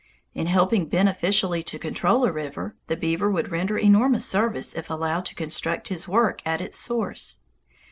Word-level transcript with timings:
In 0.33 0.47
helping 0.47 0.87
beneficially 0.89 1.61
to 1.61 1.77
control 1.77 2.25
a 2.25 2.31
river, 2.31 2.75
the 2.87 2.97
beaver 2.97 3.29
would 3.29 3.51
render 3.51 3.77
enormous 3.77 4.25
service 4.25 4.73
if 4.75 4.89
allowed 4.89 5.25
to 5.25 5.35
construct 5.35 5.89
his 5.89 6.07
works 6.07 6.41
at 6.43 6.59
its 6.59 6.79
source. 6.79 7.41